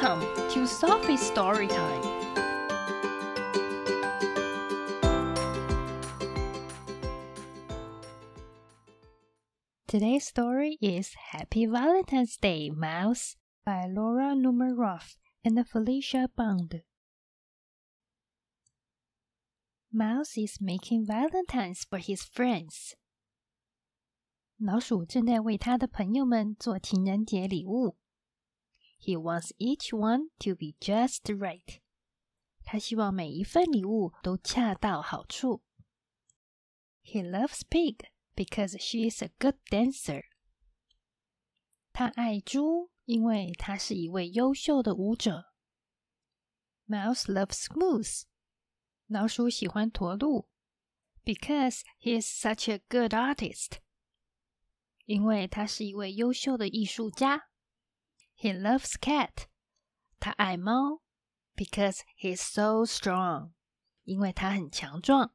[0.00, 2.02] Welcome to Sophie's Story Time.
[9.86, 13.36] Today's story is Happy Valentine's Day, Mouse
[13.66, 16.80] by Laura Numeroff and Felicia Bond.
[19.92, 22.94] Mouse is making valentines for his friends.
[24.56, 27.98] 老鼠正在为他的朋友们做情人节礼物。
[29.00, 31.80] He wants each one to be just right.
[32.64, 35.62] 他希望每一份礼物都恰到好处。
[37.04, 37.98] He loves Pig
[38.34, 40.24] because she is a good dancer.
[41.92, 45.52] 他爱猪，因为她是一位优秀的舞者。
[46.88, 48.24] Mouse loves Moose.
[49.06, 50.48] 老鼠喜欢驼鹿，
[51.24, 53.78] because he is such a good artist.
[55.04, 57.48] 因为他是一位优秀的艺术家。
[58.40, 59.46] He loves cat.
[60.18, 61.02] 他爱猫，
[61.54, 63.52] because he's so strong.
[64.04, 65.34] 因为他很强壮。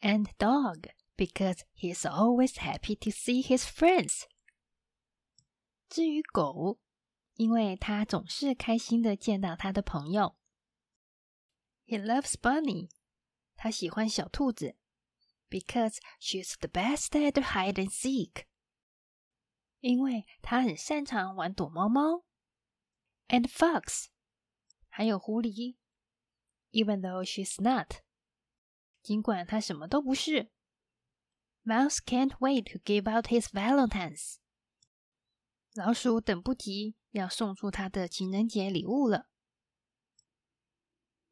[0.00, 4.24] And dog, because he's always happy to see his friends.
[5.88, 6.78] 至于狗，
[7.34, 10.36] 因为他总是开心的见到他的朋友。
[11.86, 12.90] He loves Bunny.
[13.56, 14.76] 他喜欢小兔子，
[15.48, 18.44] because she's the best at hide and seek.
[19.82, 22.24] 因为他很擅长玩躲猫猫。
[23.28, 24.06] And fox，
[24.88, 25.76] 还有狐狸，
[26.72, 28.02] even though she's not，
[29.02, 30.50] 尽管她什么都不是。
[31.64, 34.36] Mouse can't wait to give out his valentines。
[35.74, 39.28] 老鼠等不及要送出他的情人节礼物了。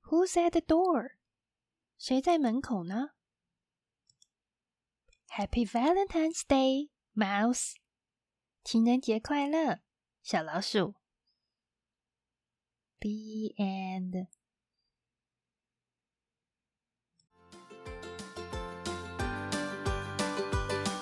[0.03, 1.17] Who's at the door？
[1.97, 3.13] 谁在门口呢？
[5.29, 7.75] Happy Valentine's Day, Mouse。
[8.65, 9.81] 情人节快乐，
[10.23, 10.95] 小老鼠。
[13.01, 14.27] The end.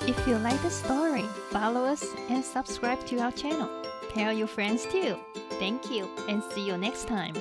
[0.07, 3.71] If you like the story, follow us and subscribe to our channel.
[4.13, 5.17] Tell your friends too.
[5.59, 7.35] Thank you and see you next time.